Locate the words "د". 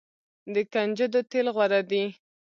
0.53-0.55